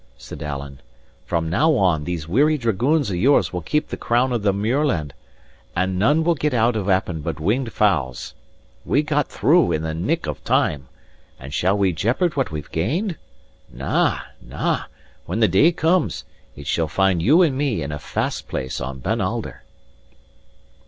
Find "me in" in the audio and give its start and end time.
17.55-17.91